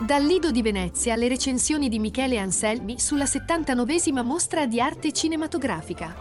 Dal 0.00 0.22
Lido 0.22 0.52
di 0.52 0.62
Venezia 0.62 1.16
le 1.16 1.26
recensioni 1.26 1.88
di 1.88 1.98
Michele 1.98 2.38
Anselmi 2.38 3.00
sulla 3.00 3.24
79esima 3.24 4.24
mostra 4.24 4.64
di 4.64 4.80
arte 4.80 5.10
cinematografica. 5.10 6.14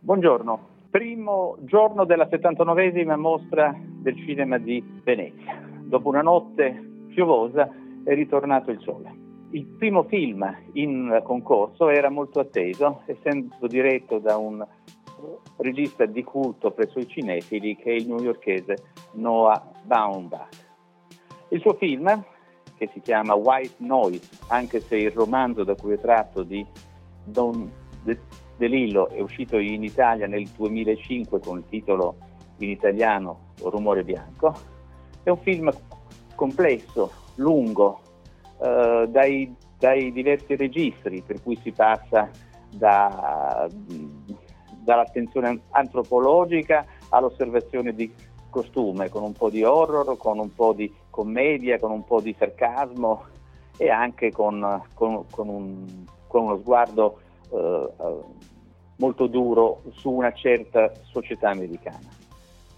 Buongiorno, 0.00 0.68
primo 0.88 1.58
giorno 1.64 2.06
della 2.06 2.26
79esima 2.30 3.18
mostra 3.18 3.78
del 3.78 4.16
cinema 4.24 4.56
di 4.56 4.82
Venezia. 5.04 5.60
Dopo 5.82 6.08
una 6.08 6.22
notte 6.22 7.04
piovosa 7.08 7.68
è 8.04 8.14
ritornato 8.14 8.70
il 8.70 8.80
sole. 8.80 9.14
Il 9.50 9.66
primo 9.66 10.04
film 10.04 10.50
in 10.72 11.20
concorso 11.22 11.90
era 11.90 12.08
molto 12.08 12.40
atteso, 12.40 13.02
essendo 13.04 13.66
diretto 13.66 14.18
da 14.18 14.38
un 14.38 14.66
regista 15.56 16.06
di 16.06 16.22
culto 16.22 16.70
presso 16.70 16.98
i 16.98 17.06
cinefili 17.06 17.76
che 17.76 17.90
è 17.90 17.94
il 17.94 18.06
newyorkese 18.06 18.76
Noah 19.12 19.70
Baumbach. 19.82 20.72
Il 21.48 21.60
suo 21.60 21.74
film, 21.74 22.24
che 22.76 22.90
si 22.92 23.00
chiama 23.00 23.34
White 23.34 23.76
Noise, 23.78 24.28
anche 24.48 24.80
se 24.80 24.96
il 24.96 25.10
romanzo 25.10 25.64
da 25.64 25.74
cui 25.74 25.92
è 25.92 25.98
tratto 25.98 26.42
di 26.42 26.66
Don 27.24 27.70
De 28.56 28.66
Lillo 28.66 29.08
è 29.08 29.20
uscito 29.20 29.58
in 29.58 29.82
Italia 29.82 30.26
nel 30.26 30.46
2005 30.46 31.40
con 31.40 31.58
il 31.58 31.64
titolo 31.68 32.16
in 32.58 32.70
italiano 32.70 33.52
Rumore 33.60 34.04
bianco, 34.04 34.54
è 35.22 35.30
un 35.30 35.38
film 35.38 35.72
complesso, 36.34 37.10
lungo, 37.36 38.00
eh, 38.60 39.06
dai, 39.08 39.54
dai 39.78 40.12
diversi 40.12 40.54
registri, 40.54 41.22
per 41.22 41.42
cui 41.42 41.58
si 41.62 41.72
passa 41.72 42.30
da 42.70 43.68
dall'attenzione 44.84 45.62
antropologica 45.70 46.84
all'osservazione 47.08 47.94
di 47.94 48.12
costume, 48.50 49.08
con 49.08 49.22
un 49.22 49.32
po' 49.32 49.50
di 49.50 49.64
horror, 49.64 50.16
con 50.16 50.38
un 50.38 50.54
po' 50.54 50.72
di 50.72 50.92
commedia, 51.10 51.78
con 51.80 51.90
un 51.90 52.04
po' 52.04 52.20
di 52.20 52.34
sarcasmo 52.38 53.24
e 53.76 53.90
anche 53.90 54.30
con, 54.30 54.82
con, 54.94 55.24
con, 55.30 55.48
un, 55.48 56.04
con 56.28 56.44
uno 56.44 56.58
sguardo 56.58 57.18
eh, 57.50 57.88
molto 58.96 59.26
duro 59.26 59.82
su 59.94 60.10
una 60.10 60.32
certa 60.32 60.92
società 61.02 61.50
americana. 61.50 62.08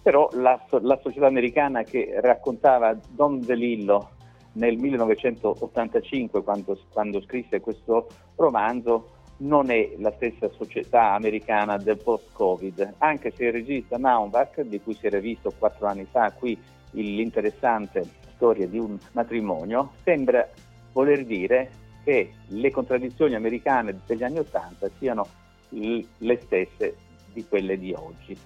Però 0.02 0.28
la, 0.32 0.58
la 0.80 0.98
società 1.02 1.26
americana 1.26 1.82
che 1.82 2.18
raccontava 2.22 2.96
Don 3.10 3.40
DeLillo 3.40 4.10
nel 4.52 4.78
1985, 4.78 6.42
quando, 6.42 6.78
quando 6.92 7.20
scrisse 7.22 7.60
questo 7.60 8.06
romanzo, 8.36 9.10
non 9.38 9.70
è 9.70 9.92
la 9.98 10.12
stessa 10.16 10.48
società 10.50 11.12
americana 11.12 11.76
del 11.76 11.98
post-Covid, 11.98 12.94
anche 12.98 13.32
se 13.34 13.44
il 13.44 13.52
regista 13.52 13.98
Naumbach, 13.98 14.60
di 14.62 14.80
cui 14.80 14.94
si 14.94 15.06
era 15.06 15.18
visto 15.18 15.52
quattro 15.58 15.86
anni 15.86 16.06
fa 16.10 16.32
qui 16.32 16.58
l'interessante 16.92 18.04
storia 18.34 18.66
di 18.66 18.78
un 18.78 18.96
matrimonio, 19.12 19.92
sembra 20.02 20.48
voler 20.92 21.24
dire 21.24 21.70
che 22.04 22.32
le 22.48 22.70
contraddizioni 22.70 23.34
americane 23.34 24.00
degli 24.06 24.22
anni 24.22 24.38
Ottanta 24.38 24.88
siano 24.98 25.26
le 25.70 26.40
stesse 26.42 26.96
di 27.32 27.44
quelle 27.46 27.78
di 27.78 27.92
oggi. 27.92 28.36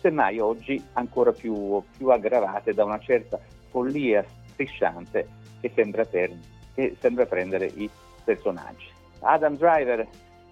Semmai 0.00 0.38
oggi 0.38 0.82
ancora 0.92 1.32
più, 1.32 1.82
più 1.96 2.08
aggravate 2.08 2.74
da 2.74 2.84
una 2.84 2.98
certa 2.98 3.40
follia 3.70 4.24
strisciante 4.52 5.26
che 5.60 5.70
sembra, 5.74 6.04
per, 6.04 6.36
che 6.74 6.96
sembra 7.00 7.24
prendere 7.26 7.66
i 7.66 7.88
personaggi. 8.24 9.00
Adam 9.22 9.56
Driver 9.56 10.06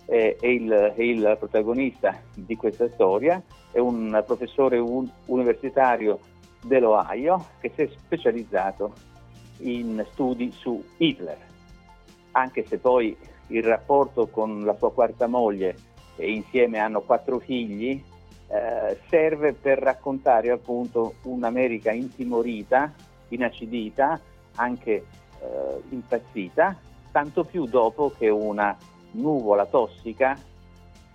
è, 0.04 0.36
è, 0.38 0.46
il, 0.46 0.70
è, 0.70 1.02
il, 1.02 1.36
protagonista 1.38 2.18
di 2.34 2.56
questa 2.56 2.88
storia, 2.94 3.42
è 3.70 3.78
un 3.78 4.22
professore 4.26 4.78
un, 4.78 5.08
universitario 5.26 6.18
dell'Ohio 6.62 7.46
che 7.60 7.70
si 7.74 7.82
è 7.82 7.88
specializzato 7.88 8.92
in 9.58 10.04
studi 10.12 10.50
su 10.52 10.82
Hitler, 10.96 11.38
anche 12.32 12.64
se 12.66 12.78
poi 12.78 13.16
il 13.48 13.62
rapporto 13.62 14.28
con 14.28 14.64
la 14.64 14.76
sua 14.76 14.92
quarta 14.92 15.26
moglie 15.26 15.76
e 16.16 16.30
insieme 16.30 16.78
hanno 16.78 17.00
quattro 17.00 17.38
figli, 17.38 18.02
eh, 18.48 18.98
serve 19.08 19.52
per 19.52 19.78
raccontare 19.78 20.50
appunto 20.50 21.14
un'America 21.22 21.92
intimorita, 21.92 22.92
inacidita, 23.28 24.20
anche 24.56 24.92
eh, 24.92 25.82
impazzita, 25.90 26.76
tanto 27.10 27.44
più 27.44 27.66
dopo 27.66 28.12
che 28.16 28.28
una 28.28 28.76
nuvola 29.12 29.66
tossica 29.66 30.36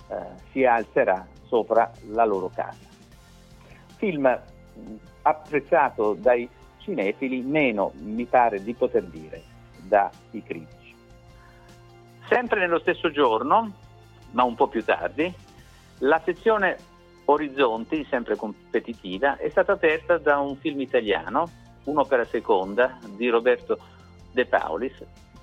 eh, 0.07 0.15
si 0.51 0.65
alzerà 0.65 1.25
sopra 1.43 1.91
la 2.09 2.25
loro 2.25 2.49
casa. 2.53 2.93
Film 3.97 4.41
apprezzato 5.21 6.13
dai 6.13 6.47
cinefili, 6.79 7.41
meno 7.41 7.91
mi 8.01 8.25
pare 8.25 8.61
di 8.61 8.73
poter 8.73 9.03
dire 9.05 9.43
dai 9.81 10.43
critici. 10.43 10.95
Sempre 12.27 12.59
nello 12.59 12.79
stesso 12.79 13.11
giorno, 13.11 13.71
ma 14.31 14.43
un 14.43 14.55
po' 14.55 14.67
più 14.67 14.83
tardi, 14.83 15.31
la 15.99 16.21
sezione 16.23 16.77
Orizzonti, 17.25 18.05
sempre 18.07 18.35
competitiva, 18.35 19.37
è 19.37 19.49
stata 19.49 19.71
aperta 19.71 20.17
da 20.17 20.37
un 20.37 20.55
film 20.57 20.81
italiano, 20.81 21.49
un'opera 21.85 22.25
seconda 22.25 22.99
di 23.15 23.29
Roberto 23.29 23.79
De 24.31 24.45
Paulis, 24.45 24.93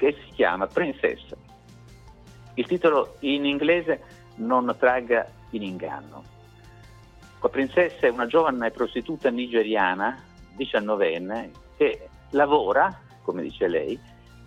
che 0.03 0.17
si 0.25 0.33
chiama 0.33 0.67
Princess. 0.67 1.33
Il 2.55 2.67
titolo 2.67 3.19
in 3.21 3.45
inglese 3.45 4.03
non 4.37 4.75
tragga 4.77 5.25
in 5.51 5.63
inganno. 5.63 6.25
La 7.41 7.49
princessa 7.49 8.09
è 8.09 8.11
una 8.11 8.27
giovane 8.27 8.73
prostituta 8.73 9.31
nigeriana, 9.31 10.21
diciannovenne, 10.57 11.53
che 11.77 12.09
lavora, 12.31 12.99
come 13.23 13.43
dice 13.43 13.69
lei, 13.69 13.97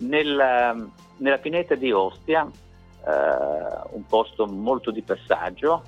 nella, 0.00 0.76
nella 1.16 1.38
pineta 1.38 1.74
di 1.74 1.90
Ostia, 1.90 2.42
eh, 2.44 3.10
un 3.92 4.04
posto 4.06 4.46
molto 4.46 4.90
di 4.90 5.00
passaggio, 5.00 5.82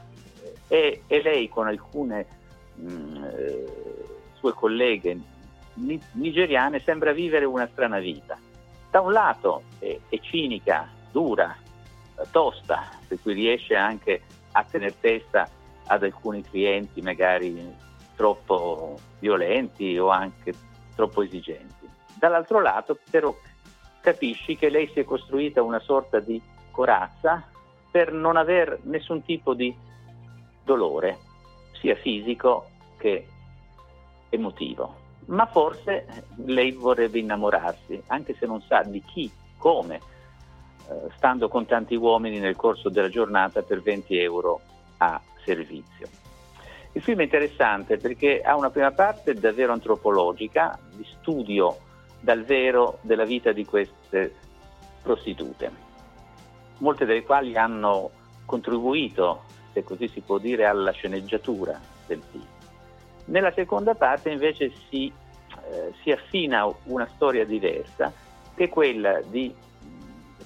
e, 0.66 1.02
e 1.06 1.22
lei 1.22 1.50
con 1.50 1.66
alcune 1.66 2.26
mh, 2.74 2.90
mm, 2.90 3.24
eh, 3.24 3.64
sue 4.38 4.52
colleghe 4.54 5.20
nigeriane 6.12 6.80
sembra 6.80 7.12
vivere 7.12 7.44
una 7.44 7.68
strana 7.70 7.98
vita 7.98 8.38
da 8.90 9.00
un 9.00 9.12
lato 9.12 9.62
è, 9.78 9.98
è 10.08 10.18
cinica, 10.20 10.88
dura, 11.10 11.56
tosta, 12.30 12.88
per 13.06 13.20
cui 13.20 13.34
riesce 13.34 13.74
anche 13.74 14.22
a 14.52 14.64
tenere 14.64 14.98
testa 14.98 15.48
ad 15.86 16.02
alcuni 16.02 16.42
clienti 16.42 17.00
magari 17.00 17.74
troppo 18.16 18.98
violenti 19.20 19.96
o 19.98 20.08
anche 20.08 20.52
troppo 20.94 21.22
esigenti. 21.22 21.88
Dall'altro 22.14 22.60
lato 22.60 22.98
però 23.10 23.34
capisci 24.00 24.56
che 24.56 24.70
lei 24.70 24.88
si 24.92 25.00
è 25.00 25.04
costruita 25.04 25.62
una 25.62 25.78
sorta 25.78 26.18
di 26.18 26.40
corazza 26.70 27.46
per 27.90 28.12
non 28.12 28.36
aver 28.36 28.80
nessun 28.82 29.22
tipo 29.22 29.54
di 29.54 29.74
dolore, 30.64 31.18
sia 31.80 31.94
fisico 31.94 32.68
che 32.96 33.26
emotivo 34.30 35.06
ma 35.28 35.46
forse 35.46 36.06
lei 36.44 36.72
vorrebbe 36.72 37.18
innamorarsi, 37.18 38.02
anche 38.06 38.34
se 38.38 38.46
non 38.46 38.62
sa 38.62 38.82
di 38.82 39.02
chi, 39.02 39.30
come, 39.56 39.96
eh, 40.88 41.08
stando 41.16 41.48
con 41.48 41.66
tanti 41.66 41.94
uomini 41.94 42.38
nel 42.38 42.56
corso 42.56 42.88
della 42.88 43.08
giornata 43.08 43.62
per 43.62 43.82
20 43.82 44.18
euro 44.18 44.60
a 44.98 45.20
servizio. 45.44 46.08
Il 46.92 47.02
film 47.02 47.20
è 47.20 47.24
interessante 47.24 47.98
perché 47.98 48.40
ha 48.40 48.56
una 48.56 48.70
prima 48.70 48.90
parte 48.90 49.34
davvero 49.34 49.72
antropologica, 49.72 50.78
di 50.94 51.06
studio 51.18 51.76
dal 52.20 52.44
vero 52.44 52.98
della 53.02 53.24
vita 53.24 53.52
di 53.52 53.64
queste 53.64 54.34
prostitute, 55.02 55.70
molte 56.78 57.04
delle 57.04 57.22
quali 57.22 57.56
hanno 57.56 58.10
contribuito, 58.46 59.42
se 59.74 59.84
così 59.84 60.08
si 60.08 60.20
può 60.20 60.38
dire, 60.38 60.64
alla 60.64 60.90
sceneggiatura 60.90 61.78
del 62.06 62.22
film. 62.30 62.57
Nella 63.28 63.52
seconda 63.52 63.94
parte 63.94 64.30
invece 64.30 64.72
si, 64.88 65.06
eh, 65.06 65.92
si 66.02 66.10
affina 66.10 66.66
una 66.84 67.06
storia 67.14 67.44
diversa, 67.44 68.12
che 68.54 68.64
è 68.64 68.68
quella 68.68 69.20
di 69.20 69.54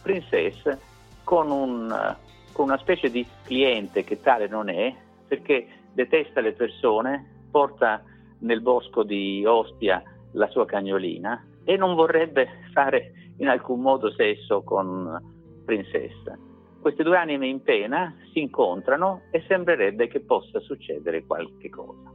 Princess 0.03 0.77
con, 1.23 1.51
un, 1.51 2.17
con 2.53 2.67
una 2.67 2.79
specie 2.79 3.09
di 3.09 3.25
cliente 3.45 4.03
che 4.03 4.21
tale 4.21 4.49
non 4.49 4.69
è, 4.69 4.93
perché 5.29 5.67
detesta 5.93 6.41
le 6.41 6.53
persone, 6.53 7.45
porta 7.51 8.03
nel 8.41 8.61
bosco 8.61 9.05
di 9.05 9.45
Ostia 9.47 10.03
la 10.33 10.49
sua 10.49 10.67
cagnolina 10.67 11.47
e 11.65 11.77
non 11.77 11.95
vorrebbe 11.95 12.49
fare 12.73 13.13
in 13.37 13.49
alcun 13.49 13.81
modo 13.81 14.11
sesso 14.13 14.63
con 14.63 15.21
Princess. 15.65 16.17
Queste 16.81 17.05
due 17.05 17.17
anime 17.17 17.47
in 17.47 17.63
pena 17.63 18.13
si 18.33 18.41
incontrano 18.41 19.23
e 19.31 19.45
sembrerebbe 19.47 20.09
che 20.09 20.19
possa 20.19 20.59
succedere 20.59 21.25
qualche 21.25 21.69
cosa. 21.69 22.12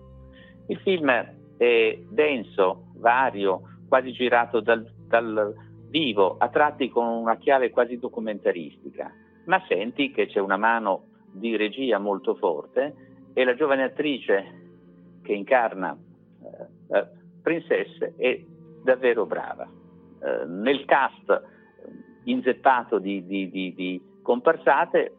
Il 0.67 0.77
film 0.79 1.09
è 1.57 1.99
denso, 2.09 2.91
vario, 2.95 3.61
quasi 3.87 4.11
girato 4.11 4.59
dal, 4.59 4.85
dal 5.07 5.53
vivo, 5.89 6.37
a 6.37 6.49
tratti 6.49 6.89
con 6.89 7.07
una 7.07 7.37
chiave 7.37 7.69
quasi 7.69 7.97
documentaristica, 7.97 9.11
ma 9.45 9.63
senti 9.67 10.11
che 10.11 10.27
c'è 10.27 10.39
una 10.39 10.57
mano 10.57 11.05
di 11.31 11.55
regia 11.55 11.99
molto 11.99 12.35
forte 12.35 12.95
e 13.33 13.43
la 13.43 13.55
giovane 13.55 13.83
attrice 13.83 14.65
che 15.21 15.33
incarna 15.33 15.97
eh, 16.43 16.97
eh 16.97 17.07
Princess 17.41 17.97
è 18.17 18.43
davvero 18.83 19.25
brava. 19.25 19.63
Eh, 19.63 20.45
nel 20.47 20.83
cast 20.83 21.29
eh, 21.29 21.41
inzeppato 22.25 22.99
di, 22.99 23.25
di, 23.25 23.49
di, 23.49 23.73
di 23.73 24.01
comparsate, 24.21 25.15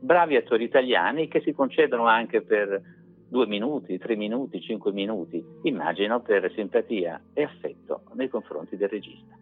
bravi 0.00 0.34
attori 0.34 0.64
italiani 0.64 1.28
che 1.28 1.40
si 1.42 1.52
concedono 1.52 2.06
anche 2.06 2.42
per 2.42 2.82
due 3.28 3.46
minuti, 3.46 3.98
tre 3.98 4.16
minuti, 4.16 4.60
cinque 4.60 4.90
minuti, 4.92 5.44
immagino 5.62 6.20
per 6.20 6.50
simpatia 6.54 7.20
e 7.32 7.42
affetto 7.42 8.02
nei 8.14 8.28
confronti 8.28 8.76
del 8.76 8.88
regista. 8.88 9.36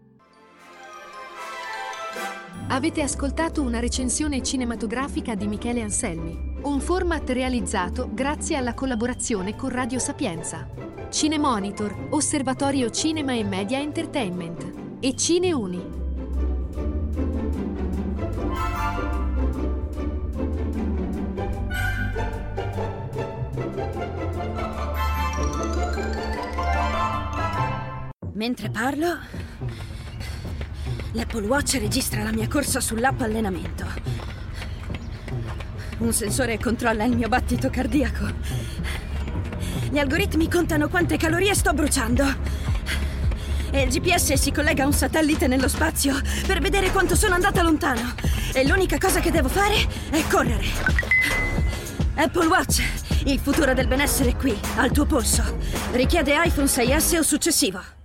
Avete 2.68 3.02
ascoltato 3.02 3.62
una 3.62 3.78
recensione 3.78 4.42
cinematografica 4.42 5.34
di 5.34 5.46
Michele 5.46 5.82
Anselmi, 5.82 6.56
un 6.62 6.80
format 6.80 7.28
realizzato 7.30 8.08
grazie 8.12 8.56
alla 8.56 8.74
collaborazione 8.74 9.54
con 9.54 9.68
Radio 9.68 10.00
Sapienza, 10.00 10.68
Cinemonitor, 11.08 12.08
Osservatorio 12.10 12.90
Cinema 12.90 13.34
e 13.34 13.44
Media 13.44 13.78
Entertainment 13.78 14.98
e 14.98 15.14
Cineuni. 15.14 16.05
Mentre 28.46 28.70
parlo, 28.70 29.18
l'Apple 31.14 31.46
Watch 31.48 31.80
registra 31.80 32.22
la 32.22 32.30
mia 32.30 32.46
corsa 32.46 32.78
sull'app 32.78 33.20
allenamento. 33.22 33.84
Un 35.98 36.12
sensore 36.12 36.56
controlla 36.56 37.02
il 37.02 37.16
mio 37.16 37.26
battito 37.26 37.70
cardiaco. 37.70 38.30
Gli 39.90 39.98
algoritmi 39.98 40.48
contano 40.48 40.86
quante 40.86 41.16
calorie 41.16 41.56
sto 41.56 41.72
bruciando. 41.72 42.24
E 43.72 43.82
il 43.82 43.88
GPS 43.88 44.34
si 44.34 44.52
collega 44.52 44.84
a 44.84 44.86
un 44.86 44.92
satellite 44.92 45.48
nello 45.48 45.66
spazio 45.66 46.14
per 46.46 46.60
vedere 46.60 46.92
quanto 46.92 47.16
sono 47.16 47.34
andata 47.34 47.62
lontano. 47.62 48.14
E 48.52 48.64
l'unica 48.64 48.96
cosa 48.96 49.18
che 49.18 49.32
devo 49.32 49.48
fare 49.48 49.74
è 50.10 50.22
correre. 50.30 50.66
Apple 52.14 52.46
Watch, 52.46 52.80
il 53.24 53.40
futuro 53.40 53.74
del 53.74 53.88
benessere 53.88 54.30
è 54.30 54.36
qui, 54.36 54.56
al 54.76 54.92
tuo 54.92 55.04
polso. 55.04 55.42
Richiede 55.90 56.40
iPhone 56.44 56.68
6S 56.68 57.18
o 57.18 57.22
successivo. 57.22 58.04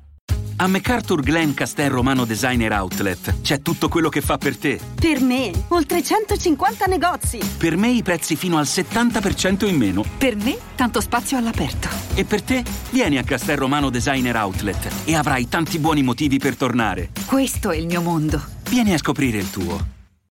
A 0.62 0.68
MacArthur 0.68 1.22
Glen 1.22 1.56
Castel 1.56 1.90
Romano 1.90 2.24
Designer 2.24 2.72
Outlet 2.74 3.42
c'è 3.42 3.64
tutto 3.64 3.90
quello 3.90 4.10
che 4.10 4.22
fa 4.22 4.38
per 4.38 4.56
te. 4.58 4.80
Per 4.94 5.20
me, 5.20 5.52
oltre 5.70 6.04
150 6.04 6.86
negozi. 6.86 7.40
Per 7.58 7.76
me 7.78 7.90
i 7.90 8.04
prezzi 8.04 8.36
fino 8.36 8.60
al 8.60 8.66
70% 8.66 9.66
in 9.66 9.76
meno. 9.76 10.04
Per 10.20 10.36
me, 10.36 10.56
tanto 10.76 11.02
spazio 11.02 11.38
all'aperto. 11.38 11.90
E 12.14 12.26
per 12.26 12.44
te, 12.44 12.64
vieni 12.92 13.18
a 13.18 13.24
Castel 13.24 13.58
Romano 13.58 13.90
Designer 13.90 14.36
Outlet 14.36 14.88
e 15.06 15.16
avrai 15.16 15.50
tanti 15.50 15.80
buoni 15.80 16.04
motivi 16.04 16.38
per 16.38 16.56
tornare. 16.56 17.10
Questo 17.26 17.72
è 17.72 17.78
il 17.78 17.88
mio 17.88 18.04
mondo. 18.04 18.40
Vieni 18.70 18.94
a 18.94 19.00
scoprire 19.00 19.40
il 19.40 19.50
tuo. 19.50 20.01